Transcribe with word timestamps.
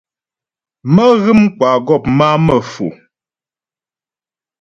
Mə́́ghə̌m 0.93 1.41
kwa 1.57 1.69
mə́gɔ̌p 1.73 2.03
má'a 2.17 2.37
Mefo. 2.45 2.87